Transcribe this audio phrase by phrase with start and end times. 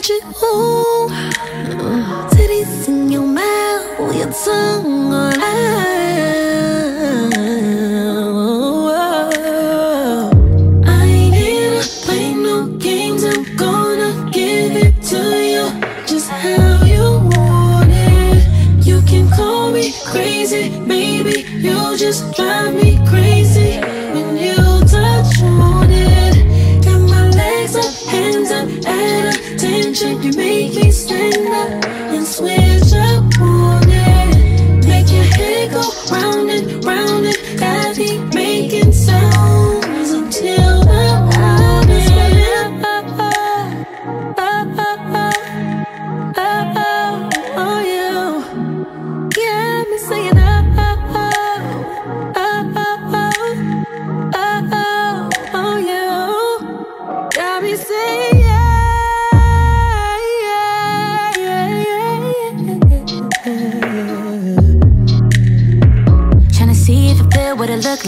[0.00, 0.67] 之后。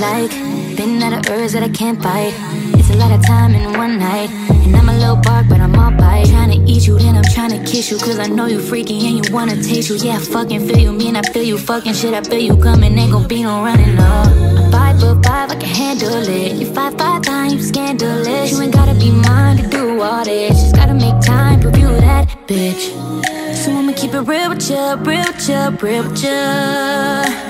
[0.00, 0.30] Like.
[0.76, 2.32] Been out of urge that I can't fight.
[2.78, 4.30] It's a lot of time in one night.
[4.64, 6.26] And I'm a little bark, but I'm all bite.
[6.26, 7.98] Tryna eat you, then I'm tryna kiss you.
[7.98, 9.96] Cause I know you freaky and you wanna taste you.
[9.96, 10.92] Yeah, I fucking feel you.
[10.92, 11.58] Me and I feel you.
[11.58, 12.98] Fucking shit, I feel you coming.
[12.98, 14.70] Ain't gon' be no running, no.
[14.72, 16.52] Five foot five, I can handle it.
[16.56, 17.20] You five five
[17.52, 18.52] you scandalous.
[18.52, 20.60] You ain't gotta be mine to do all this.
[20.60, 22.82] Just gotta make time, prove you that bitch.
[23.54, 27.49] So I'ma keep it real with ya, real with ya, real with ya.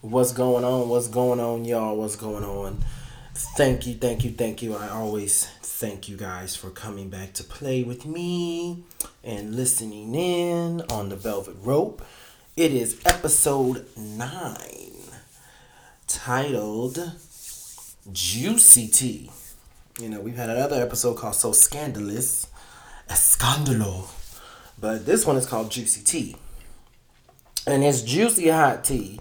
[0.00, 0.88] What's going on?
[0.88, 1.96] What's going on, y'all?
[1.96, 2.84] What's going on?
[3.34, 4.76] Thank you, thank you, thank you.
[4.76, 8.84] I always thank you guys for coming back to play with me
[9.24, 12.00] and listening in on the Velvet Rope.
[12.56, 14.60] It is episode 9
[16.06, 17.12] titled
[18.12, 19.32] Juicy Tea.
[20.00, 22.46] You know, we've had another episode called So Scandalous,
[23.08, 24.06] Escandalo,
[24.80, 26.36] but this one is called Juicy Tea
[27.68, 29.20] and it's juicy hot tea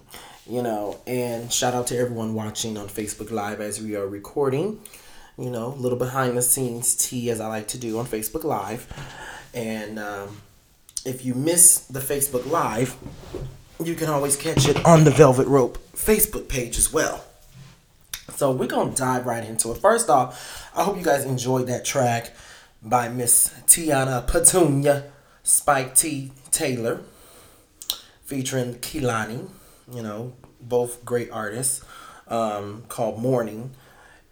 [0.50, 4.80] you know and shout out to everyone watching on facebook live as we are recording
[5.38, 8.44] you know a little behind the scenes tea as i like to do on facebook
[8.44, 8.88] live.
[9.54, 10.42] And um,
[11.06, 12.96] if you miss the facebook live
[13.84, 17.24] you can always catch it on the velvet rope facebook page as well.
[18.36, 19.78] So we're gonna dive right into it.
[19.78, 22.34] First off i hope you guys enjoyed that track
[22.82, 25.12] by miss Teyana petunia
[25.44, 27.02] spike t taylor
[28.28, 29.48] featuring Kehlani,
[29.92, 31.84] you know, both great artists,
[32.28, 33.72] um, called Morning.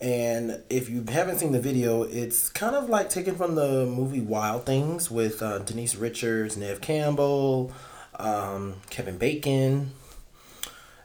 [0.02, 4.22] And if you haven't seen the video, it's kind of like taken from the movie
[4.22, 7.72] Wild Things with uh, Denise Richards, Neve Campbell,
[8.20, 9.92] um, Kevin Bacon.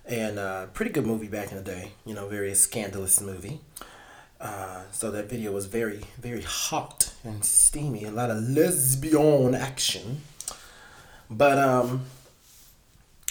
[0.07, 1.93] and uh, pretty good movie back in the day.
[2.05, 3.61] You know, very scandalous movie.
[4.41, 8.05] Uh, so that video was very, very hot and steamy.
[8.05, 10.23] A lot of lesbian action.
[11.31, 12.07] But um,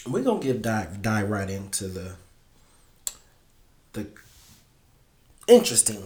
[0.07, 2.13] we're gonna get dive dive right into the
[3.94, 4.07] the
[5.48, 6.04] interesting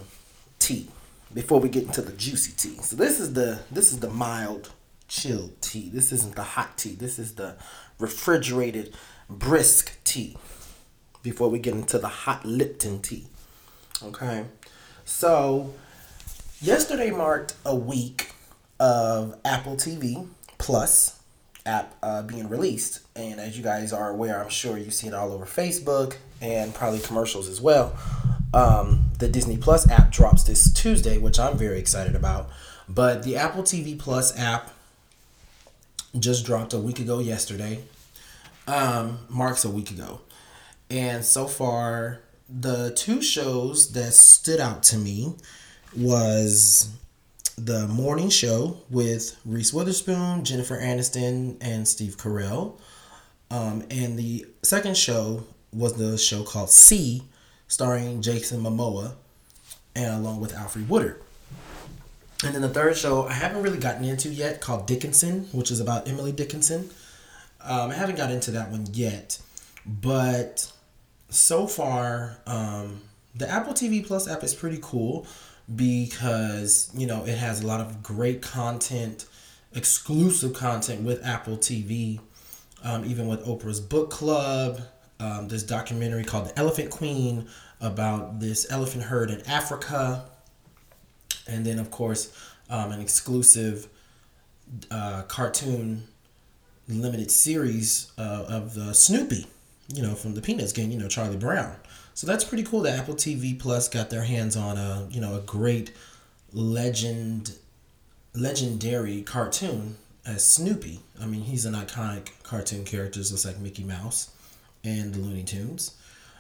[0.60, 0.88] tea
[1.34, 2.82] before we get into the juicy tea.
[2.82, 4.72] So this is the this is the mild
[5.08, 5.90] chilled tea.
[5.90, 6.96] This isn't the hot tea.
[6.96, 7.56] This is the
[8.00, 8.96] refrigerated
[9.30, 10.38] brisk tea.
[11.22, 13.28] Before we get into the hot Lipton tea.
[14.04, 14.46] Okay.
[15.06, 15.74] So
[16.62, 18.34] yesterday marked a week
[18.80, 21.23] of Apple TV Plus
[21.66, 23.02] app uh, being released.
[23.16, 26.74] And as you guys are aware, I'm sure you see it all over Facebook and
[26.74, 27.96] probably commercials as well.
[28.54, 32.50] Um, the Disney Plus app drops this Tuesday, which I'm very excited about.
[32.88, 34.72] But the Apple TV Plus app
[36.20, 37.84] just dropped a week ago yesterday.
[38.68, 40.22] Um, marks a week ago.
[40.90, 42.20] And so far,
[42.50, 45.36] the two shows that stood out to me
[45.96, 46.90] was
[47.58, 52.80] the morning show with Reese Witherspoon, Jennifer Aniston, and Steve Carell.
[53.52, 57.24] Um, and the second show was the show called See,
[57.68, 59.14] starring Jason Momoa,
[59.96, 61.22] and along with Alfred Woodard.
[62.44, 65.80] And then the third show I haven't really gotten into yet, called Dickinson, which is
[65.80, 66.90] about Emily Dickinson.
[67.62, 69.40] Um, I haven't got into that one yet,
[69.86, 70.72] but
[71.30, 73.02] so far, um,
[73.36, 75.26] the Apple TV Plus app is pretty cool
[75.74, 79.26] because you know it has a lot of great content,
[79.74, 82.20] exclusive content with Apple TV,
[82.84, 84.82] um, even with Oprah's book club.
[85.20, 87.48] Um, this documentary called The Elephant Queen
[87.80, 90.26] about this elephant herd in Africa,
[91.48, 92.36] and then of course
[92.70, 93.88] um, an exclusive
[94.92, 96.08] uh, cartoon
[96.88, 99.48] limited series uh, of the Snoopy,
[99.94, 101.76] you know, from the Peanuts game, you know, Charlie Brown.
[102.14, 105.36] So that's pretty cool that Apple TV Plus got their hands on a you know
[105.36, 105.92] a great
[106.52, 107.56] legend
[108.34, 111.00] legendary cartoon as Snoopy.
[111.22, 114.30] I mean, he's an iconic cartoon character just like Mickey Mouse
[114.84, 115.96] and the Looney Tunes.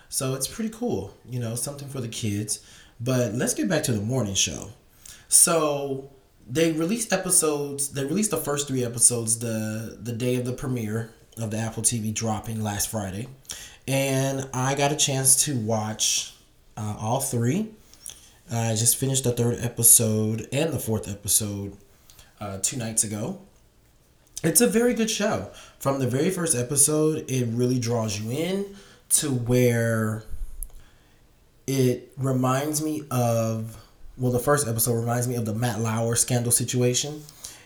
[0.09, 2.59] So it's pretty cool, you know, something for the kids.
[2.99, 4.69] But let's get back to the morning show.
[5.27, 6.11] So
[6.47, 7.89] they released episodes.
[7.89, 11.83] They released the first three episodes the the day of the premiere of the Apple
[11.83, 13.27] TV dropping last Friday,
[13.87, 16.33] and I got a chance to watch
[16.77, 17.69] uh, all three.
[18.51, 21.77] I just finished the third episode and the fourth episode
[22.39, 23.39] uh, two nights ago.
[24.43, 25.51] It's a very good show.
[25.79, 28.75] From the very first episode, it really draws you in
[29.09, 30.23] to where
[31.65, 33.77] it reminds me of
[34.17, 37.23] well the first episode reminds me of the Matt Lauer scandal situation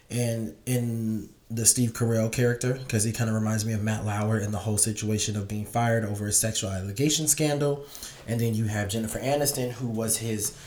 [0.09, 4.37] and in the Steve Carell character because he kind of reminds me of Matt Lauer
[4.37, 7.85] in the whole situation of being fired over a sexual allegation scandal.
[8.27, 10.57] And then you have Jennifer Aniston who was his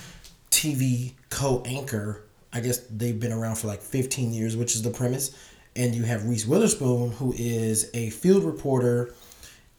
[0.50, 2.22] TV co-anchor.
[2.52, 5.36] I guess they've been around for like 15 years which is the premise.
[5.76, 9.14] And you have Reese Witherspoon who is a field reporter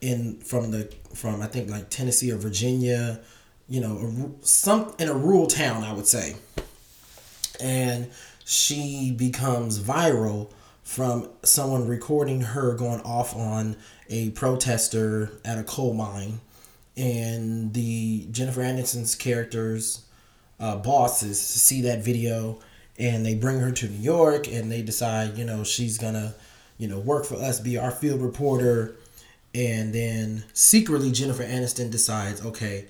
[0.02, 3.22] in from the from I think like Tennessee or Virginia,
[3.68, 6.36] you know, a, some in a rural town I would say,
[7.60, 8.10] and
[8.46, 10.52] she becomes viral
[10.92, 13.76] from someone recording her going off on
[14.10, 16.40] a protester at a coal mine,
[16.98, 20.04] and the Jennifer Aniston's characters
[20.60, 22.60] uh, bosses see that video
[23.00, 26.36] and they bring her to New York and they decide you know she's gonna
[26.78, 28.96] you know work for us be our field reporter
[29.54, 32.86] and then secretly, Jennifer Aniston decides, okay,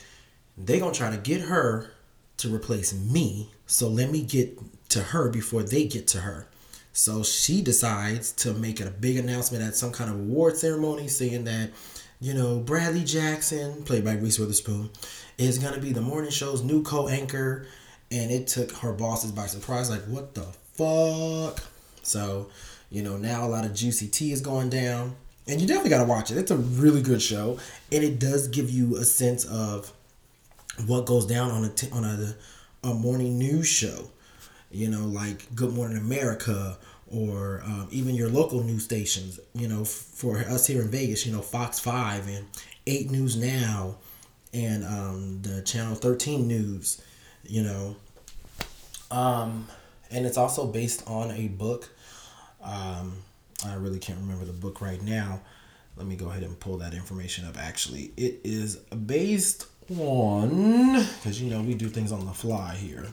[0.58, 1.92] they're to try to get her
[2.38, 3.50] to replace me.
[3.66, 6.48] So let me get to her before they get to her.
[6.94, 11.46] So she decides to make a big announcement at some kind of award ceremony saying
[11.46, 11.72] that,
[12.20, 14.90] you know, Bradley Jackson, played by Reese Witherspoon,
[15.38, 17.68] is going to be the morning show's new co anchor.
[18.12, 19.90] And it took her bosses by surprise.
[19.90, 20.44] Like, what the
[20.74, 21.64] fuck?
[22.04, 22.50] So,
[22.90, 25.16] you know, now a lot of juicy tea is going down
[25.48, 26.38] and you definitely got to watch it.
[26.38, 27.58] It's a really good show,
[27.92, 29.92] and it does give you a sense of
[30.86, 32.36] what goes down on a t- on a
[32.84, 34.10] a morning news show.
[34.72, 39.40] You know, like Good Morning America or um, even your local news stations.
[39.54, 42.46] You know, for us here in Vegas, you know Fox Five and
[42.88, 43.98] Eight News Now,
[44.54, 47.02] and um, the Channel Thirteen News.
[47.44, 47.96] You know,
[49.10, 49.68] um,
[50.10, 51.90] and it's also based on a book.
[52.64, 53.18] Um,
[53.66, 55.42] I really can't remember the book right now.
[55.98, 57.58] Let me go ahead and pull that information up.
[57.58, 63.08] Actually, it is based on, because you know we do things on the fly here.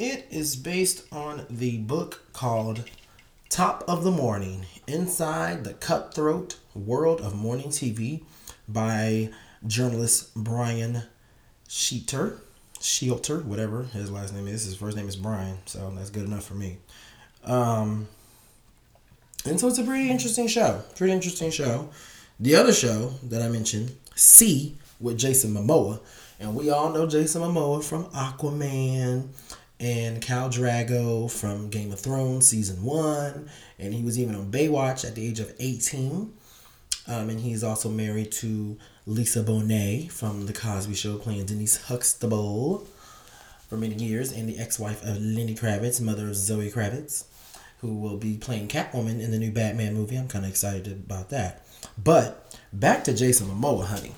[0.00, 2.88] It is based on the book called
[3.50, 8.22] Top of the Morning Inside the Cutthroat World of Morning TV
[8.66, 9.28] by
[9.66, 11.02] journalist Brian
[11.68, 12.38] Sheeter.
[12.78, 14.64] Sheelter, whatever his last name is.
[14.64, 16.78] His first name is Brian, so that's good enough for me.
[17.44, 18.08] Um,
[19.44, 20.82] and so it's a pretty interesting show.
[20.96, 21.90] Pretty interesting show.
[22.40, 26.00] The other show that I mentioned, See, with Jason Momoa.
[26.38, 29.28] And we all know Jason Momoa from Aquaman
[29.80, 33.48] and Khal Drogo from Game of Thrones season one.
[33.78, 36.32] And he was even on Baywatch at the age of 18.
[37.08, 42.86] Um, and he's also married to Lisa Bonet from The Cosby Show, playing Denise Huxtable
[43.68, 47.24] for many years, and the ex wife of Lenny Kravitz, mother of Zoe Kravitz,
[47.80, 50.16] who will be playing Catwoman in the new Batman movie.
[50.16, 51.66] I'm kind of excited about that.
[52.02, 54.12] But back to Jason Momoa, honey.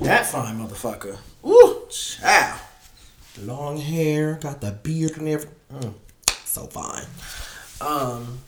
[0.00, 1.18] That fine motherfucker.
[1.44, 2.60] Ooh, child.
[3.40, 5.54] Long hair, got the beard and everything.
[5.72, 5.94] Mm,
[6.44, 7.06] so fine.
[7.80, 8.40] Um,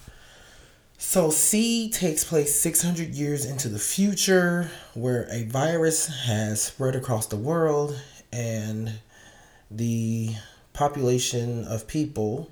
[0.98, 7.26] so See takes place 600 years into the future, where a virus has spread across
[7.26, 7.98] the world,
[8.32, 8.94] and
[9.70, 10.34] the
[10.72, 12.50] population of people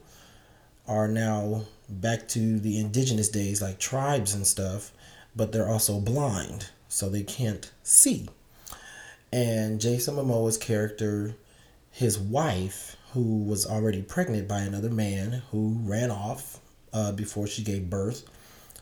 [0.87, 4.93] are now back to the indigenous days, like tribes and stuff,
[5.35, 8.29] but they're also blind, so they can't see.
[9.33, 11.35] And Jason Momoa's character,
[11.93, 16.59] his wife, who was already pregnant by another man who ran off
[16.93, 18.25] uh, before she gave birth,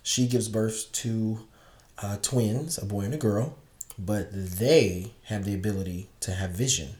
[0.02, 1.40] she gives birth to
[2.00, 3.58] uh, twins, a boy and a girl,
[3.98, 6.90] but they have the ability to have vision.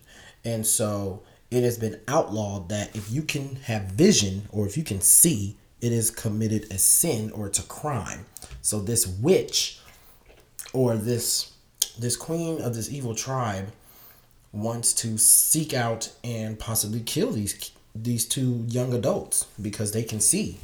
[0.45, 4.83] And so it has been outlawed that if you can have vision or if you
[4.83, 8.27] can see, it is committed a sin or it's a crime.
[8.61, 9.81] So this witch
[10.73, 11.53] or this
[11.99, 13.73] this queen of this evil tribe
[14.53, 20.21] wants to seek out and possibly kill these these two young adults because they can
[20.21, 20.59] see.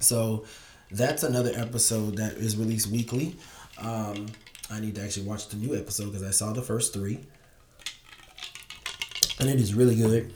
[0.00, 0.44] So
[0.90, 3.36] that's another episode that is released weekly.
[3.78, 4.26] Um,
[4.70, 7.20] I need to actually watch the new episode because I saw the first three,
[9.38, 10.32] and it is really good.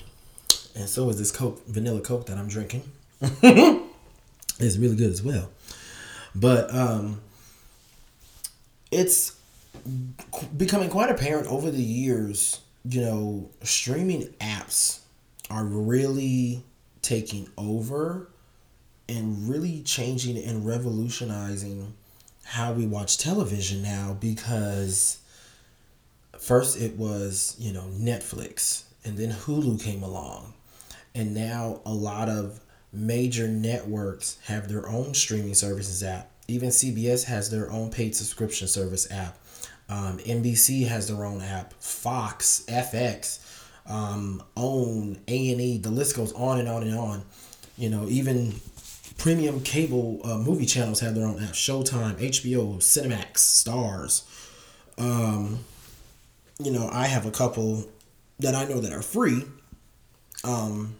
[0.75, 2.83] And so is this Coke, vanilla Coke that I'm drinking.
[3.21, 5.51] it's really good as well.
[6.35, 7.23] But um,
[8.91, 9.36] it's
[10.57, 12.61] becoming quite apparent over the years.
[12.88, 15.00] You know, streaming apps
[15.50, 16.62] are really
[17.02, 18.28] taking over
[19.09, 21.95] and really changing and revolutionizing
[22.45, 25.19] how we watch television now because
[26.38, 30.55] first it was, you know, Netflix and then Hulu came along.
[31.14, 32.61] And now a lot of
[32.93, 36.31] major networks have their own streaming services app.
[36.49, 39.38] Even CBS has their own paid subscription service app.
[39.88, 41.73] Um, NBC has their own app.
[41.75, 43.38] Fox, FX,
[43.88, 45.78] um, OWN, A and E.
[45.78, 47.23] The list goes on and on and on.
[47.78, 48.61] You know, even
[49.19, 51.52] premium cable uh, movie channels have their own app.
[51.52, 54.25] Showtime, HBO, Cinemax, Starz.
[54.99, 55.61] Um,
[56.59, 57.88] you know, I have a couple
[58.40, 59.45] that I know that are free.
[60.45, 60.97] Um,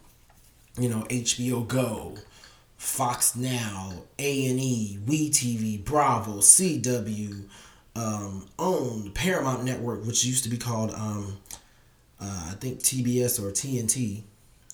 [0.79, 2.17] you know, HBO Go,
[2.77, 7.45] Fox Now, A and E, WeTV, Bravo, CW,
[7.97, 11.39] um, OWN, Paramount Network, which used to be called um,
[12.21, 14.23] uh, I think TBS or TNT.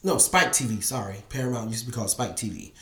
[0.05, 0.83] No, Spike TV.
[0.83, 2.73] Sorry, Paramount used to be called Spike TV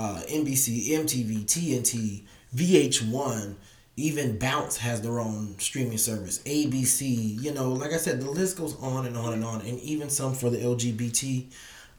[0.00, 2.22] uh, NBC, MTV, TNT,
[2.56, 3.54] VH1,
[3.96, 6.38] even Bounce has their own streaming service.
[6.44, 9.78] ABC, you know, like I said, the list goes on and on and on, and
[9.80, 11.44] even some for the LGBT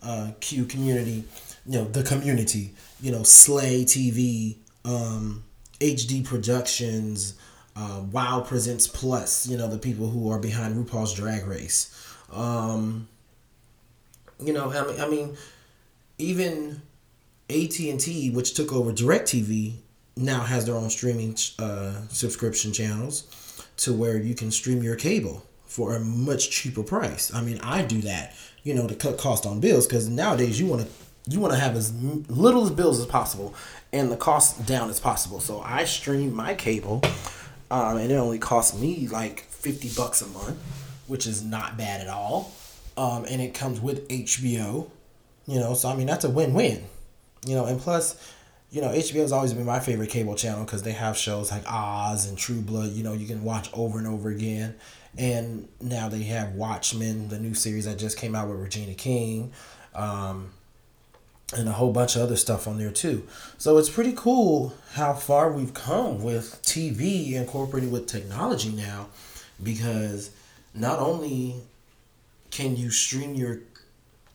[0.02, 1.24] uh, community,
[1.68, 5.44] you know, the community, you know, Slay TV, um,
[5.80, 7.36] HD Productions,
[7.82, 11.96] uh, Wow Presents Plus, you know, the people who are behind RuPaul's Drag Race.
[12.32, 13.08] Um,
[14.40, 15.38] you know, I mean, I mean,
[16.18, 16.82] even
[17.50, 19.74] AT&T, which took over DirecTV,
[20.16, 25.44] now has their own streaming uh, subscription channels to where you can stream your cable
[25.66, 27.34] for a much cheaper price.
[27.34, 30.68] I mean, I do that, you know, to cut cost on bills because nowadays you
[30.68, 30.88] want to
[31.30, 31.94] you want to have as
[32.30, 33.54] little as bills as possible
[33.94, 35.40] and the cost down as possible.
[35.40, 37.02] So I stream my cable,
[37.72, 40.58] um, and it only costs me like fifty bucks a month,
[41.08, 42.52] which is not bad at all.
[42.98, 44.90] Um, and it comes with HBO,
[45.48, 45.74] you know.
[45.74, 46.84] So I mean, that's a win-win.
[47.48, 48.16] You know, and plus,
[48.70, 51.64] you know, HBO has always been my favorite cable channel because they have shows like
[51.66, 52.92] Oz and True Blood.
[52.92, 54.76] You know, you can watch over and over again.
[55.18, 59.52] And now they have Watchmen, the new series that just came out with Regina King,
[59.94, 60.52] um,
[61.54, 63.28] and a whole bunch of other stuff on there too.
[63.58, 69.08] So it's pretty cool how far we've come with TV incorporated with technology now,
[69.62, 70.32] because
[70.74, 71.56] not only
[72.52, 73.60] can you stream your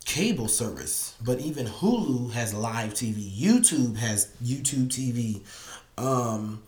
[0.04, 3.30] cable service, but even Hulu has live TV.
[3.30, 5.40] YouTube has YouTube TV.
[5.98, 6.62] Um,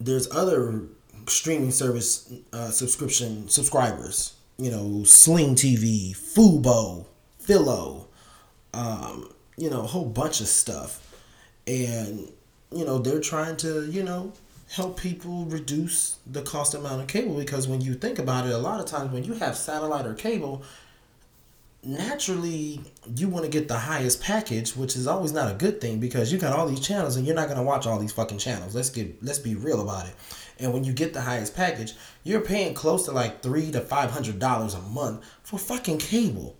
[0.00, 0.82] there's other
[1.26, 4.34] streaming service uh, subscription subscribers.
[4.58, 7.06] You know, Sling TV, Fubo,
[7.38, 8.06] Philo,
[8.74, 11.16] um, you know, a whole bunch of stuff,
[11.66, 12.30] and
[12.72, 14.32] you know they're trying to you know
[14.70, 18.58] help people reduce the cost amount of cable because when you think about it, a
[18.58, 20.62] lot of times when you have satellite or cable,
[21.82, 22.80] naturally
[23.16, 26.32] you want to get the highest package, which is always not a good thing because
[26.32, 28.74] you got all these channels and you're not gonna watch all these fucking channels.
[28.74, 30.14] Let's get let's be real about it.
[30.60, 34.10] And when you get the highest package, you're paying close to like three to five
[34.10, 36.56] hundred dollars a month for fucking cable.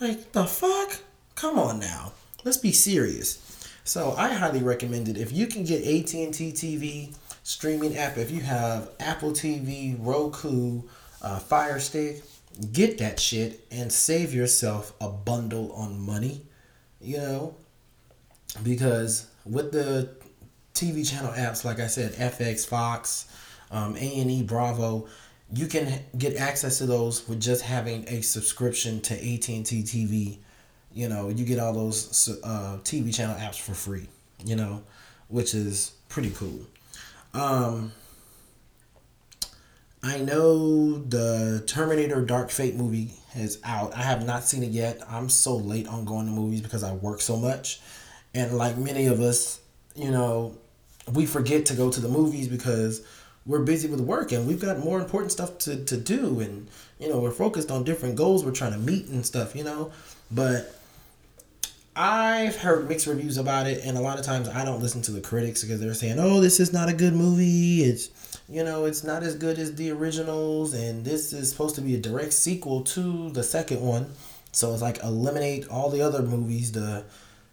[0.00, 1.00] Like the fuck?
[1.38, 2.14] Come on now.
[2.42, 3.38] Let's be serious.
[3.84, 5.16] So I highly recommend it.
[5.16, 7.14] If you can get AT&T TV
[7.44, 10.82] streaming app, if you have Apple TV, Roku,
[11.22, 12.24] uh, Fire Stick,
[12.72, 16.42] get that shit and save yourself a bundle on money.
[17.00, 17.54] You know,
[18.64, 20.10] because with the
[20.74, 23.32] TV channel apps, like I said, FX, Fox,
[23.70, 25.06] um, A&E, Bravo,
[25.54, 30.38] you can get access to those with just having a subscription to AT&T TV
[30.92, 34.08] you know, you get all those uh, TV channel apps for free,
[34.44, 34.82] you know,
[35.28, 36.60] which is pretty cool.
[37.34, 37.92] Um,
[40.02, 43.94] I know the Terminator Dark Fate movie is out.
[43.94, 45.00] I have not seen it yet.
[45.08, 47.80] I'm so late on going to movies because I work so much.
[48.34, 49.60] And like many of us,
[49.94, 50.56] you know,
[51.12, 53.04] we forget to go to the movies because
[53.44, 56.40] we're busy with work and we've got more important stuff to, to do.
[56.40, 56.68] And,
[56.98, 59.90] you know, we're focused on different goals we're trying to meet and stuff, you know.
[60.30, 60.77] But
[62.00, 65.10] I've heard mixed reviews about it, and a lot of times I don't listen to
[65.10, 67.82] the critics because they're saying, "Oh, this is not a good movie.
[67.82, 68.10] It's
[68.48, 71.96] you know, it's not as good as the originals, and this is supposed to be
[71.96, 74.12] a direct sequel to the second one."
[74.52, 77.02] So it's like eliminate all the other movies, the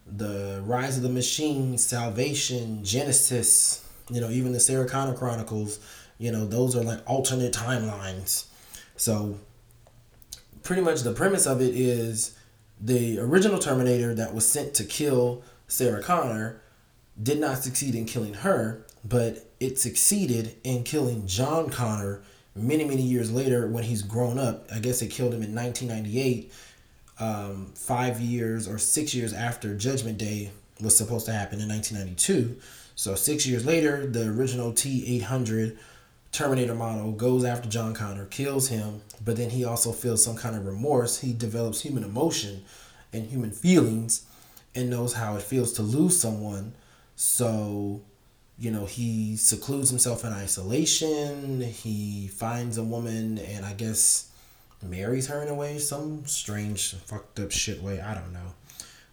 [0.05, 3.79] the Rise of the Machine, Salvation, Genisys,
[4.11, 5.79] you know, even the Sarah Connor Chronicles.
[6.19, 8.45] You know, those are like alternate timelines.
[8.95, 9.39] So
[10.61, 12.34] pretty much the premise of it is
[12.79, 16.61] the original Terminator that was sent to kill Sarah Connor
[17.21, 22.21] did not succeed in killing her, but it succeeded in killing John Connor
[22.55, 24.67] many, many years later when he's grown up.
[24.73, 26.51] I guess it killed him in 1998,
[27.19, 32.59] um, five years or six years after Judgment Day was supposed to happen in 1992.
[32.95, 35.77] So, six years later, the original T 800
[36.35, 40.53] Terminator model goes after John Connor, kills him, but then he also feels some kind
[40.57, 41.21] of remorse.
[41.21, 42.65] He develops human emotion
[43.13, 44.25] and human feelings
[44.75, 46.73] and knows how it feels to lose someone.
[47.15, 48.01] So,
[48.59, 51.61] you know, he secludes himself in isolation.
[51.61, 54.29] He finds a woman and I guess
[54.83, 58.01] marries her in a way, some strange, fucked up shit way.
[58.01, 58.53] I don't know.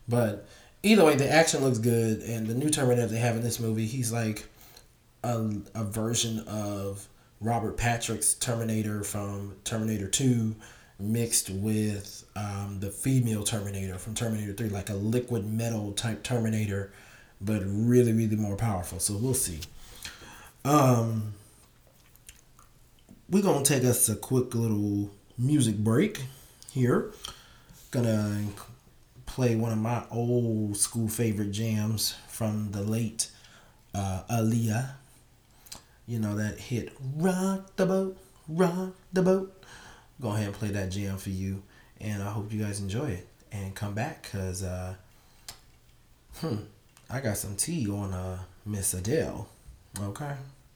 [0.08, 0.48] But
[0.82, 2.22] either way, the action looks good.
[2.22, 4.44] And the new Terminator they have in this movie, he's like
[5.22, 5.38] a,
[5.76, 7.06] a version of
[7.42, 10.55] Robert Patrick's Terminator from Terminator 2
[11.00, 16.92] mixed with um, the female Terminator from Terminator 3, like a liquid metal type Terminator,
[17.40, 19.00] but really, really more powerful.
[19.00, 19.61] So we'll see.
[20.64, 21.35] Um,
[23.28, 26.22] we're going to take us a quick little music break
[26.70, 27.11] here.
[27.90, 28.44] Gonna
[29.26, 33.31] play one of my old school favorite jams from the late
[33.94, 34.92] uh, Aaliyah
[36.07, 39.65] you know, that hit Rock the Boat, Rock the Boat.
[40.21, 41.62] Go ahead and play that jam for you.
[42.01, 43.29] And I hope you guys enjoy it.
[43.51, 44.95] And come back because, uh,
[46.37, 46.57] hmm,
[47.11, 49.49] I got some tea on uh, Miss Adele.
[50.01, 50.33] Okay?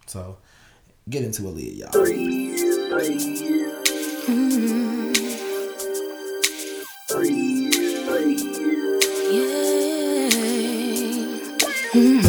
[0.07, 0.39] So
[1.09, 1.91] get into Aaliyah, y'all.
[4.29, 5.13] Mm-hmm.
[9.33, 9.53] Yeah.
[11.95, 12.26] Mm-hmm.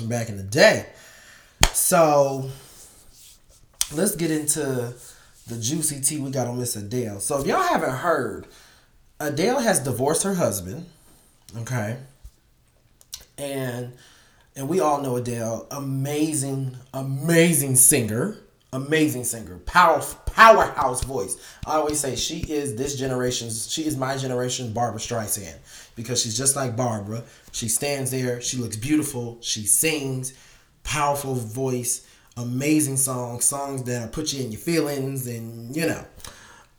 [0.00, 0.86] From back in the day.
[1.72, 2.50] So
[3.92, 4.94] let's get into
[5.46, 7.20] the juicy tea we got on Miss Adele.
[7.20, 8.46] So if y'all haven't heard,
[9.18, 10.86] Adele has divorced her husband.
[11.58, 11.96] Okay.
[13.38, 13.92] And
[14.56, 18.36] and we all know Adele, amazing, amazing singer,
[18.72, 21.36] amazing singer, power, powerhouse voice.
[21.66, 25.58] I always say she is this generation's, she is my generation Barbara Streisand
[25.96, 27.24] because she's just like Barbara.
[27.52, 30.32] She stands there, she looks beautiful, she sings,
[30.84, 32.06] powerful voice,
[32.36, 36.04] amazing songs, songs that put you in your feelings, and you know.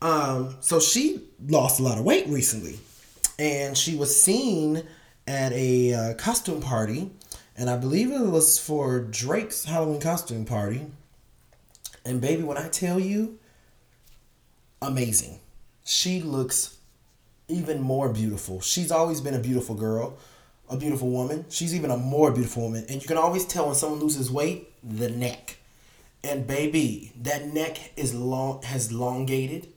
[0.02, 2.80] Um, so she lost a lot of weight recently,
[3.38, 4.84] and she was seen
[5.28, 7.12] at a uh, costume party,
[7.56, 10.88] and I believe it was for Drake's Halloween costume party.
[12.06, 13.40] And baby, when I tell you,
[14.82, 15.40] amazing.
[15.84, 16.78] She looks
[17.48, 18.62] even more beautiful.
[18.62, 20.18] She's always been a beautiful girl,
[20.70, 21.46] a beautiful woman.
[21.50, 22.86] She's even a more beautiful woman.
[22.90, 25.58] And you can always tell when someone loses weight, the neck.
[26.24, 29.68] And baby, that neck is long has elongated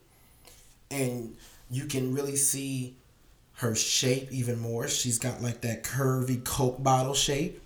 [0.91, 1.37] and
[1.71, 2.97] you can really see
[3.55, 4.89] her shape even more.
[4.89, 7.61] She's got like that curvy Coke bottle shape.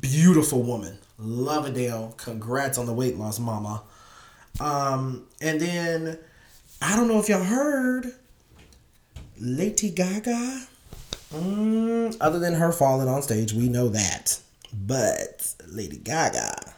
[0.00, 0.98] Beautiful woman.
[1.18, 2.14] Love Adele.
[2.16, 3.82] Congrats on the weight loss, mama.
[4.60, 6.18] Um, and then
[6.80, 8.12] I don't know if y'all heard
[9.40, 10.66] Lady Gaga.
[11.32, 14.38] Mm, other than her falling on stage, we know that.
[14.72, 16.74] But Lady Gaga,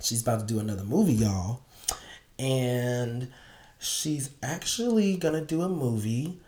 [0.00, 1.62] she's about to do another movie, y'all.
[2.38, 3.32] And
[3.78, 6.38] she's actually going to do a movie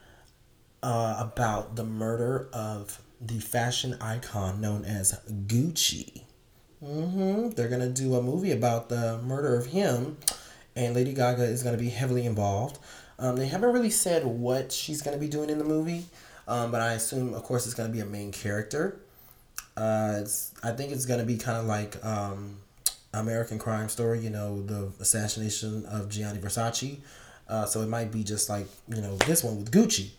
[0.83, 6.24] uh, about the murder of the fashion icon known as Gucci.
[6.85, 7.51] Mm-hmm.
[7.51, 10.19] They're to do a movie about the murder of him.
[10.77, 12.79] And Lady Gaga is to be heavily involved.
[13.19, 16.07] Um, they haven't really said what she's to be doing in the movie,
[16.49, 19.01] um, but I assume, of course, it's to be a main character.
[19.77, 22.57] Uh, it's I think it's to be kind of like um,
[23.13, 26.99] American Crime Story, you know, the assassination of Gianni Versace.
[27.49, 30.11] Uh, so it might be just like you know this one with Gucci.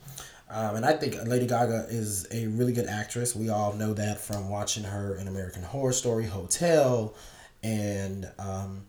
[0.50, 3.36] Um, and I think Lady Gaga is a really good actress.
[3.36, 7.16] We all know that from watching her in American Horror Story, Hotel,
[7.64, 8.86] and um,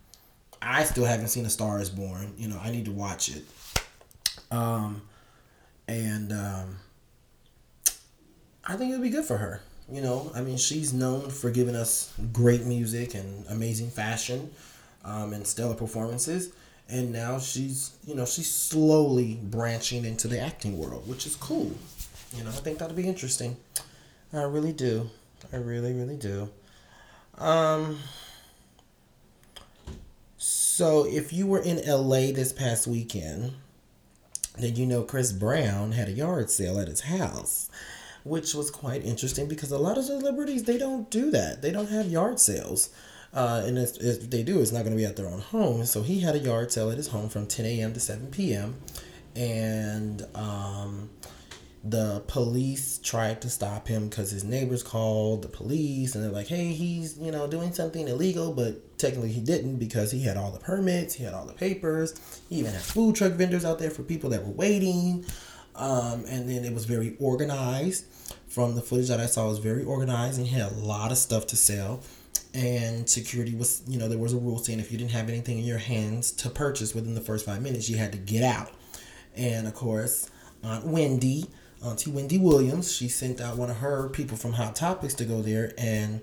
[0.61, 2.33] I still haven't seen A Star Is Born.
[2.37, 3.43] You know, I need to watch it.
[4.51, 5.01] Um,
[5.87, 6.77] and um,
[8.65, 9.61] I think it'll be good for her.
[9.91, 14.51] You know, I mean, she's known for giving us great music and amazing fashion
[15.05, 16.51] um, and stellar performances.
[16.89, 21.73] And now she's, you know, she's slowly branching into the acting world, which is cool.
[22.35, 23.57] You know, I think that'll be interesting.
[24.33, 25.09] I really do.
[25.51, 26.49] I really, really do.
[27.37, 27.99] Um,
[30.37, 33.53] so if you were in LA this past weekend,
[34.57, 37.69] then you know Chris Brown had a yard sale at his house,
[38.23, 41.61] which was quite interesting because a lot of the celebrities they don't do that.
[41.61, 42.89] They don't have yard sales.
[43.37, 45.85] Uh, and if, if they do, it's not going to be at their own home.
[45.85, 47.93] So he had a yard sale at his home from 10 a.m.
[47.93, 48.77] to 7 p.m.
[49.35, 51.11] And um,
[51.83, 56.47] the police tried to stop him because his neighbors called the police and they're like,
[56.47, 60.49] hey, he's, you know, doing something illegal, but technically he didn't because he had all
[60.49, 62.19] the permits, he had all the papers,
[62.49, 65.23] he even had food truck vendors out there for people that were waiting.
[65.75, 68.05] Um, and then it was very organized.
[68.47, 71.11] From the footage that I saw, it was very organized and he had a lot
[71.11, 72.01] of stuff to sell.
[72.57, 75.59] And security was, you know, there was a rule saying if you didn't have anything
[75.59, 78.71] in your hands to purchase within the first five minutes, you had to get out.
[79.35, 80.31] And of course,
[80.63, 81.51] Aunt Wendy,
[81.85, 85.43] Auntie Wendy Williams, she sent out one of her people from Hot Topics to go
[85.43, 86.21] there, and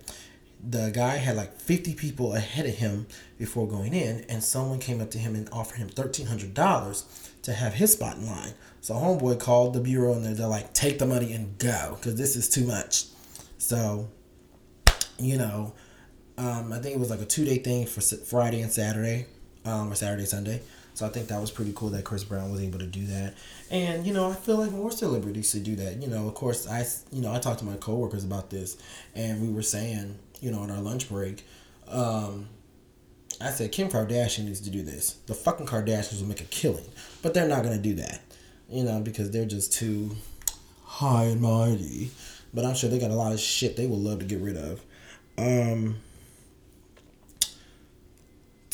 [0.69, 3.07] the guy had like 50 people ahead of him
[3.39, 7.75] before going in, and someone came up to him and offered him $1,300 to have
[7.75, 8.55] his spot in line.
[8.81, 12.35] So Homeboy called the bureau and they're, like, take the money and go, because this
[12.35, 13.05] is too much.
[13.59, 14.09] So,
[15.17, 15.75] you know,
[16.37, 19.27] um, I think it was like a two day thing for Friday and Saturday,
[19.65, 20.63] um, or Saturday, Sunday.
[20.95, 23.35] So I think that was pretty cool that Chris Brown was able to do that.
[23.69, 26.01] And, you know, I feel like more celebrities should do that.
[26.01, 28.77] You know, of course, I, you know, I talked to my coworkers about this
[29.15, 31.45] and we were saying, you know, on our lunch break,
[31.89, 32.49] um,
[33.41, 35.15] I said Kim Kardashian needs to do this.
[35.27, 36.85] The fucking Kardashians will make a killing.
[37.23, 38.21] But they're not to do that,
[38.69, 40.15] you know, because they're just too
[40.85, 42.13] high and mighty.
[42.53, 44.57] But I'm sure they got a lot of shit they would love to get rid
[44.57, 44.81] of.
[45.37, 45.97] Um,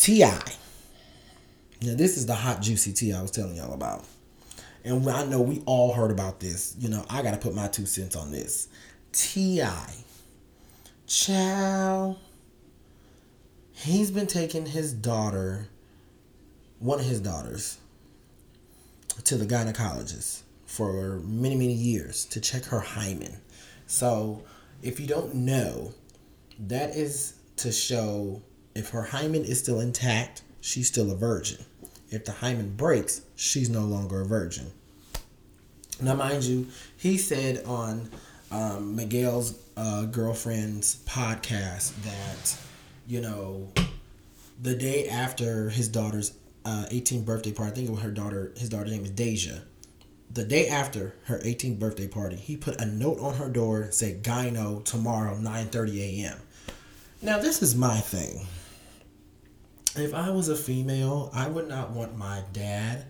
[0.00, 0.40] T.I.
[1.82, 4.06] Now, this is the hot, juicy tea I was telling y'all about.
[4.82, 6.74] And I know we all heard about this.
[6.78, 8.68] You know, I got to put my two cents on this.
[9.12, 9.94] T.I.
[11.06, 12.16] Chow.
[13.72, 15.68] He's been taking his daughter,
[16.78, 17.76] one of his daughters,
[19.24, 23.36] to the gynecologist for many, many years to check her hymen.
[23.86, 24.44] So,
[24.82, 25.92] if you don't know,
[26.58, 28.40] that is to show
[28.74, 31.64] if her hymen is still intact, she's still a virgin.
[32.10, 34.72] If the hymen breaks, she's no longer a virgin.
[36.00, 38.10] Now, mind you, he said on
[38.50, 42.56] um, Miguel's uh, girlfriend's podcast that,
[43.06, 43.68] you know,
[44.60, 46.32] the day after his daughter's
[46.64, 49.62] uh, 18th birthday party, I think it was her daughter, his daughter's name is Deyjah.
[50.32, 54.22] The day after her 18th birthday party, he put a note on her door said
[54.22, 56.38] gyno tomorrow 9:30 a.m.
[57.20, 58.46] Now this is my thing.
[59.96, 63.06] If I was a female, I would not want my dad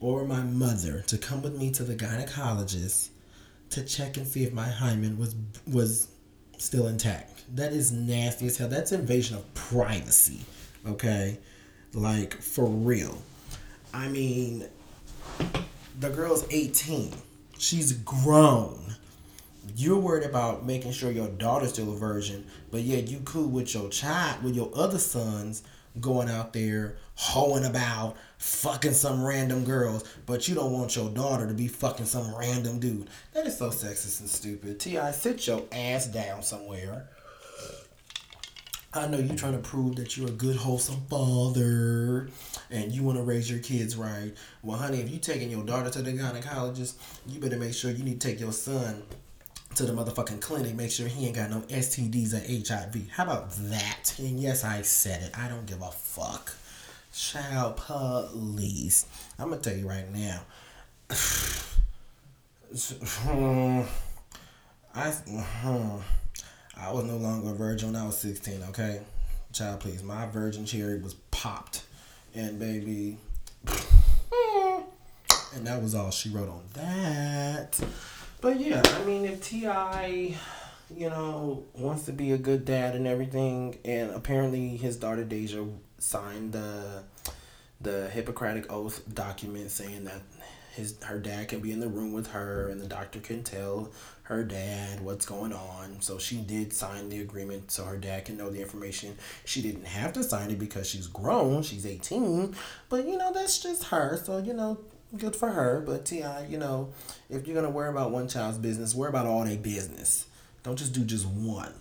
[0.00, 3.10] or my mother to come with me to the gynecologist
[3.70, 5.36] to check and see if my hymen was
[5.70, 6.08] was
[6.56, 7.44] still intact.
[7.54, 8.68] That is nasty as hell.
[8.68, 10.40] That's invasion of privacy.
[10.86, 11.38] Okay?
[11.92, 13.20] Like for real.
[13.92, 14.66] I mean,
[16.00, 17.12] the girl's 18.
[17.58, 18.94] She's grown.
[19.76, 23.74] You're worried about making sure your daughter's still a virgin, but yet you cool with
[23.74, 25.62] your child, with your other sons
[26.00, 31.46] going out there hoeing about, fucking some random girls, but you don't want your daughter
[31.46, 33.08] to be fucking some random dude.
[33.32, 34.80] That is so sexist and stupid.
[34.80, 37.08] T.I., sit your ass down somewhere.
[38.94, 42.28] I know you're trying to prove that you're a good, wholesome father
[42.70, 44.32] and you want to raise your kids right.
[44.62, 48.04] Well, honey, if you're taking your daughter to the gynecologist, you better make sure you
[48.04, 49.02] need to take your son
[49.74, 50.74] to the motherfucking clinic.
[50.74, 52.40] Make sure he ain't got no STDs or
[52.74, 53.10] HIV.
[53.10, 54.14] How about that?
[54.18, 55.38] And yes, I said it.
[55.38, 56.54] I don't give a fuck.
[57.14, 59.06] Child police.
[59.38, 60.42] I'm gonna tell you right now.
[64.94, 65.12] I
[66.76, 68.62] I was no longer a virgin when I was 16.
[68.70, 69.02] Okay,
[69.52, 70.02] child, please.
[70.02, 71.84] My virgin cherry was popped,
[72.34, 73.18] and baby,
[75.54, 77.78] and that was all she wrote on that.
[78.42, 80.36] But yeah, I mean, if T.I.,
[80.94, 85.72] you know, wants to be a good dad and everything, and apparently his daughter Deyjah
[85.98, 87.04] signed the
[87.80, 90.22] the Hippocratic oath document saying that
[90.74, 93.92] his her dad can be in the room with her and the doctor can tell
[94.24, 96.00] her dad what's going on.
[96.00, 99.16] So she did sign the agreement so her dad can know the information.
[99.44, 102.56] She didn't have to sign it because she's grown, she's 18,
[102.88, 104.20] but you know that's just her.
[104.24, 104.78] So you know
[105.16, 105.82] good for her.
[105.84, 106.92] But T.I., you know,
[107.28, 110.26] if you're gonna worry about one child's business, worry about all their business.
[110.62, 111.72] Don't just do just one.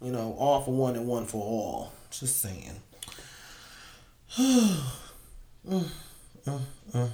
[0.00, 1.92] You know, all for one and one for all.
[2.10, 2.80] Just saying.
[4.36, 4.80] mm,
[5.68, 5.90] mm,
[6.46, 7.10] mm.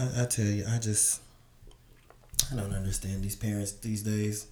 [0.00, 1.20] I, I tell you, I just
[2.52, 4.46] I don't understand these parents these days.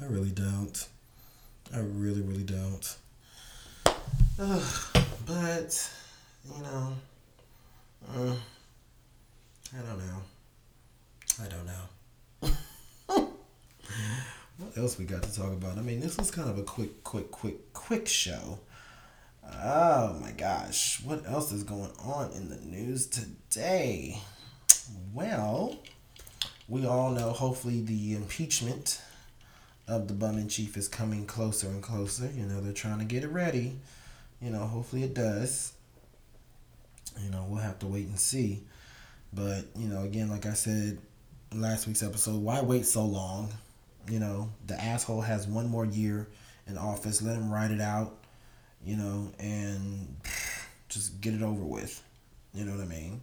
[0.00, 0.88] I really don't.
[1.74, 2.96] I really, really don't.
[5.26, 5.90] But
[6.54, 6.92] you know.
[8.14, 8.36] Uh,
[9.74, 10.22] I don't know.
[11.42, 13.28] I don't know.
[14.58, 15.78] what else we got to talk about?
[15.78, 18.60] I mean, this was kind of a quick, quick, quick, quick show.
[19.44, 21.02] Oh my gosh.
[21.02, 24.20] What else is going on in the news today?
[25.12, 25.76] Well,
[26.68, 29.00] we all know hopefully the impeachment
[29.88, 32.30] of the bum in chief is coming closer and closer.
[32.34, 33.78] You know, they're trying to get it ready.
[34.40, 35.72] You know, hopefully it does.
[37.22, 38.62] You know, we'll have to wait and see.
[39.36, 40.98] But, you know, again, like I said
[41.54, 43.52] last week's episode, why wait so long?
[44.08, 46.26] You know, the asshole has one more year
[46.66, 47.20] in office.
[47.20, 48.16] Let him ride it out,
[48.82, 50.16] you know, and
[50.88, 52.02] just get it over with.
[52.54, 53.20] You know what I mean?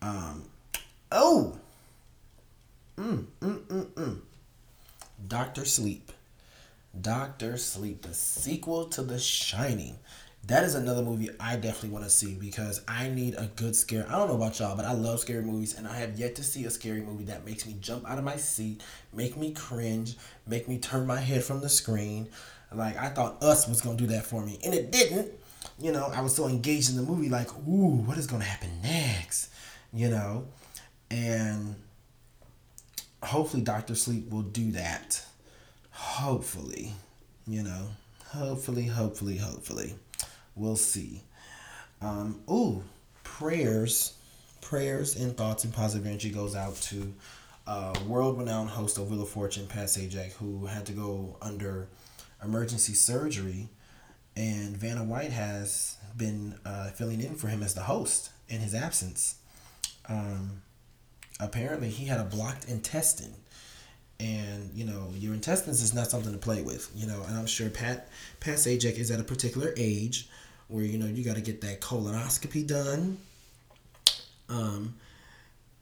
[0.00, 0.44] Um,
[1.12, 1.58] oh!
[2.96, 4.20] Mm, mm, mm, mm.
[5.28, 6.12] Doctor Sleep.
[6.98, 9.98] Doctor Sleep, the sequel to The Shining
[10.46, 14.06] that is another movie I definitely want to see because I need a good scare.
[14.08, 16.44] I don't know about y'all, but I love scary movies, and I have yet to
[16.44, 18.82] see a scary movie that makes me jump out of my seat,
[19.12, 22.28] make me cringe, make me turn my head from the screen.
[22.72, 25.32] Like I thought Us was gonna do that for me, and it didn't.
[25.80, 28.70] You know, I was so engaged in the movie, like, ooh, what is gonna happen
[28.82, 29.50] next?
[29.92, 30.46] You know,
[31.10, 31.76] and
[33.22, 35.24] hopefully Doctor Sleep will do that.
[35.90, 36.92] Hopefully,
[37.46, 37.88] you know,
[38.26, 39.94] hopefully, hopefully, hopefully.
[40.56, 41.22] We'll see.
[42.00, 42.82] Um, ooh,
[43.22, 44.14] prayers,
[44.60, 47.12] prayers and thoughts and positive energy goes out to
[47.66, 51.88] uh, world-renowned host of Wheel of Fortune, Pat Sajak, who had to go under
[52.42, 53.68] emergency surgery,
[54.36, 58.74] and Vanna White has been uh, filling in for him as the host in his
[58.74, 59.36] absence.
[60.08, 60.62] Um,
[61.40, 63.34] apparently, he had a blocked intestine,
[64.20, 66.90] and you know your intestines is not something to play with.
[66.94, 68.08] You know, and I'm sure Pat
[68.40, 70.28] Pat Sajak is at a particular age
[70.68, 73.18] where you know you got to get that colonoscopy done
[74.48, 74.94] um,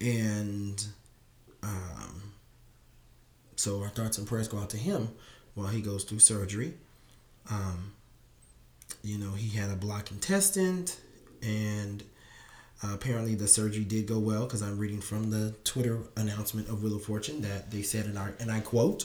[0.01, 0.85] and
[1.63, 2.33] um,
[3.57, 5.09] So our thoughts and prayers go out to him
[5.55, 6.75] while he goes through surgery.
[7.51, 7.93] Um,
[9.03, 10.87] you know, he had a block intestine,
[11.43, 12.03] and
[12.83, 16.83] uh, apparently the surgery did go well because I'm reading from the Twitter announcement of
[16.83, 19.05] Wheel of Fortune that they said, in our, and I quote,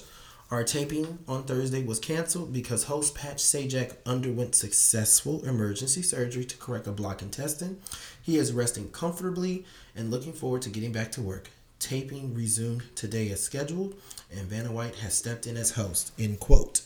[0.51, 6.57] our taping on Thursday was canceled because host Pat Sajak underwent successful emergency surgery to
[6.57, 7.79] correct a blocked intestine.
[8.19, 9.65] He is resting comfortably
[9.95, 11.51] and looking forward to getting back to work.
[11.77, 13.95] Taping resumed today as scheduled,
[14.31, 16.11] and Vanna White has stepped in as host.
[16.17, 16.81] End quote.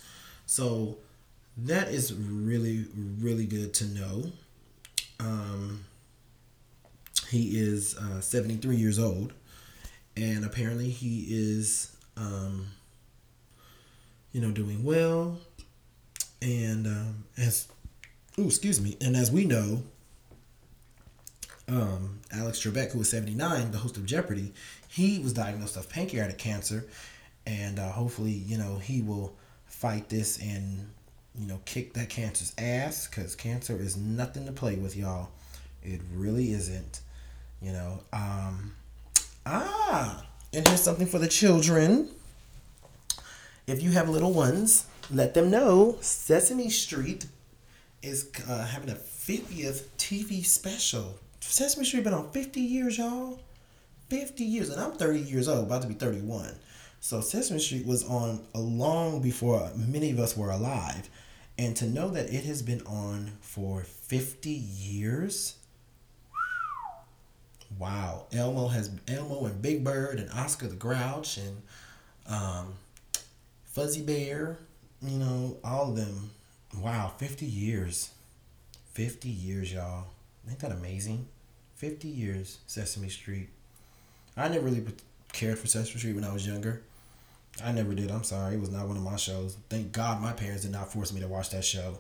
[0.46, 0.98] So
[1.58, 2.86] that is really,
[3.20, 4.24] really good to know.
[5.20, 5.86] Um,
[7.30, 9.34] he is uh, 73 years old,
[10.18, 11.96] and apparently he is.
[12.18, 12.68] Um,
[14.34, 15.38] you know, doing well.
[16.42, 17.68] And um, as,
[18.38, 19.84] excuse me, and as we know,
[21.70, 24.54] um, Alex Trebek, who was 79, the host of Jeopardy,
[24.90, 26.86] he was diagnosed with pancreatic cancer.
[27.46, 30.90] And uh, hopefully, you know, he will fight this and,
[31.38, 35.30] you know, kick that cancer's ass because cancer is nothing to play with, y'all.
[35.82, 37.02] It really isn't,
[37.62, 38.00] you know.
[38.14, 38.74] Um,
[39.46, 42.10] ah, and here's something for the children
[43.68, 47.26] if you have little ones, let them know Sesame Street
[48.02, 51.18] is uh, having a 50th TV special.
[51.40, 53.40] Sesame Street been on 50 years, y'all.
[54.10, 56.56] 50 years, and I'm 30 years old, about to be 31.
[57.00, 61.10] So Sesame Street was on long before many of us were alive.
[61.58, 65.56] And to know that it has been on for 50 years,
[67.78, 68.26] wow.
[68.32, 71.62] Elmo has Elmo and Big Bird and Oscar the Grouch and
[72.28, 72.74] um,
[73.76, 74.60] Fozzie Bear,
[75.02, 76.30] you know, all of them.
[76.78, 78.12] Wow, 50 years.
[78.94, 80.06] 50 years, y'all.
[80.48, 81.28] Ain't that amazing?
[81.76, 83.50] 50 years, Sesame Street.
[84.38, 84.86] I never really
[85.32, 86.84] cared for Sesame Street when I was younger.
[87.64, 88.12] I never did.
[88.12, 88.56] I'm sorry.
[88.56, 89.58] It was not one of my shows.
[89.70, 91.98] Thank God my parents did not force me to watch that show.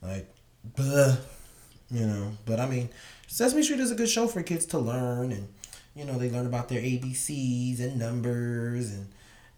[0.00, 0.32] Like,
[0.76, 1.16] buh,
[1.90, 2.32] you know.
[2.46, 2.88] But I mean,
[3.26, 5.48] Sesame Street is a good show for kids to learn and,
[5.94, 9.08] you know, they learn about their ABCs and numbers and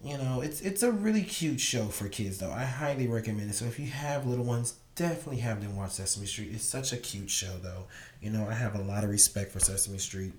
[0.05, 2.53] you know, it's it's a really cute show for kids though.
[2.53, 3.55] I highly recommend it.
[3.55, 6.51] So if you have little ones, definitely have them watch Sesame Street.
[6.53, 7.87] It's such a cute show though.
[8.21, 10.35] You know, I have a lot of respect for Sesame Street.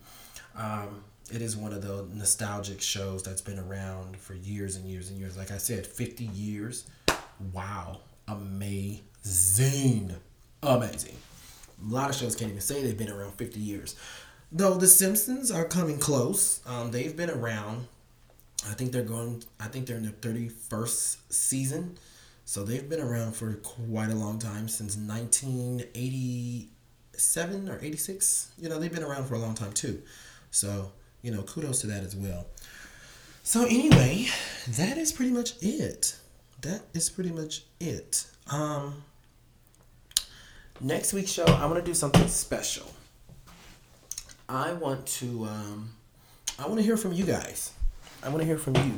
[0.55, 1.03] Um,
[1.34, 5.20] it is one of the nostalgic shows that's been around for years and years and
[5.20, 5.36] years.
[5.36, 6.86] Like I said, 50 years.
[7.51, 8.01] Wow.
[8.28, 10.16] Amazing.
[10.61, 11.16] Amazing.
[11.84, 13.95] A lot of shows can't even say they've been around 50 years.
[14.51, 16.61] Though The Simpsons are coming close.
[16.68, 17.88] Um, they've been around
[18.68, 19.43] I think they're going.
[19.59, 21.97] I think they're in their thirty first season,
[22.45, 26.70] so they've been around for quite a long time since nineteen eighty
[27.13, 28.51] seven or eighty six.
[28.57, 30.01] You know, they've been around for a long time too.
[30.51, 30.91] So
[31.22, 32.47] you know, kudos to that as well.
[33.43, 34.28] So anyway,
[34.68, 36.18] that is pretty much it.
[36.61, 38.26] That is pretty much it.
[38.49, 39.03] Um,
[40.82, 42.91] next week's show, I want to do something special.
[44.49, 45.45] I want to.
[45.45, 45.91] Um,
[46.57, 47.74] I want to hear from you guys.
[48.26, 48.95] I want to hear from you,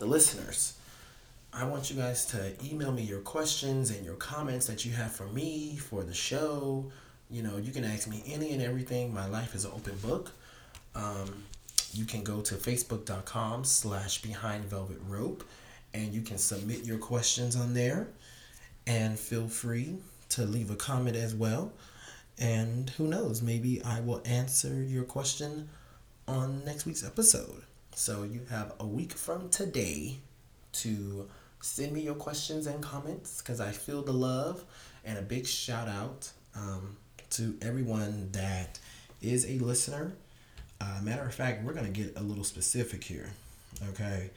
[0.00, 0.76] the listeners.
[1.52, 5.12] I want you guys to email me your questions and your comments that you have
[5.12, 6.90] for me, for the show.
[7.30, 9.14] You know, you can ask me any and everything.
[9.14, 10.32] My life is an open book.
[10.96, 11.44] Um,
[11.92, 15.44] you can go to facebook.com slash behind velvet rope
[15.92, 18.08] and you can submit your questions on there
[18.88, 19.98] and feel free
[20.30, 21.72] to leave a comment as well
[22.38, 25.68] and who knows maybe i will answer your question
[26.26, 27.62] on next week's episode
[27.94, 30.18] so you have a week from today
[30.72, 31.28] to
[31.60, 34.64] send me your questions and comments because I feel the love.
[35.04, 36.96] And a big shout out um,
[37.30, 38.78] to everyone that
[39.22, 40.12] is a listener.
[40.80, 43.30] Uh, matter of fact, we're going to get a little specific here.
[43.90, 44.30] Okay.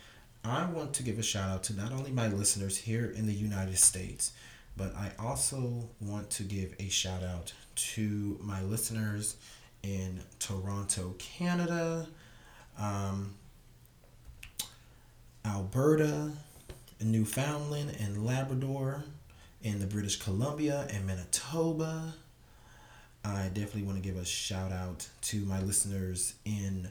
[0.43, 3.34] I want to give a shout out to not only my listeners here in the
[3.34, 4.34] United States,
[4.78, 9.36] but I also want to give a shout out to my listeners
[9.84, 12.08] in Toronto, Canada.
[12.80, 13.34] Um,
[15.46, 16.32] Alberta,
[17.02, 19.04] Newfoundland, and Labrador,
[19.62, 22.14] in the British Columbia and Manitoba.
[23.26, 26.90] I definitely want to give a shout out to my listeners in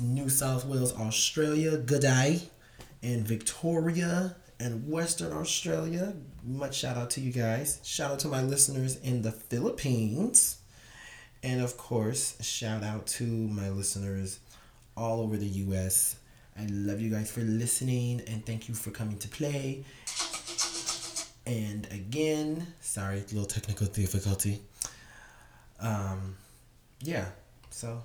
[0.00, 2.42] New South Wales, Australia, good day,
[3.02, 6.14] and Victoria and Western Australia.
[6.44, 7.80] Much shout out to you guys.
[7.82, 10.58] Shout out to my listeners in the Philippines.
[11.42, 14.40] And of course, shout out to my listeners
[14.96, 16.16] all over the US
[16.58, 19.84] I love you guys for listening and thank you for coming to play.
[21.46, 24.60] And again, sorry, little technical difficulty.
[25.80, 26.36] Um,
[27.00, 27.26] yeah,
[27.70, 28.02] so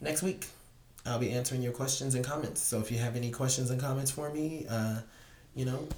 [0.00, 0.46] next week
[1.06, 2.60] I'll be answering your questions and comments.
[2.60, 5.00] So if you have any questions and comments for me, uh,
[5.54, 5.88] you know,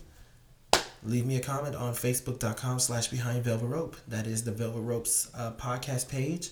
[1.02, 3.96] leave me a comment on facebook.com slash behind velvet rope.
[4.06, 6.50] That is the Velvet Ropes uh, podcast page.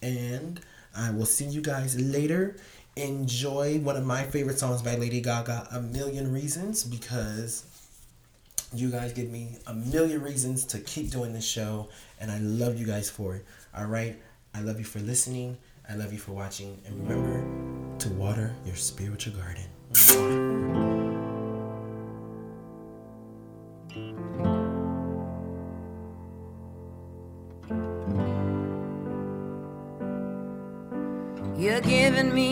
[0.00, 0.60] And
[0.96, 2.56] I will see you guys later.
[2.96, 7.64] Enjoy one of my favorite songs by Lady Gaga, A Million Reasons, because
[8.74, 11.88] you guys give me a million reasons to keep doing this show,
[12.20, 13.46] and I love you guys for it.
[13.74, 14.20] All right?
[14.54, 15.56] I love you for listening.
[15.88, 16.82] I love you for watching.
[16.86, 19.64] And remember to water your spiritual garden.
[31.62, 32.51] You're giving me